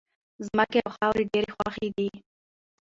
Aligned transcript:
ځمکې 0.45 0.79
او 0.85 0.91
خاورې 0.97 1.23
ډېرې 1.33 1.49
خوښې 1.55 1.89
دي. 1.97 2.09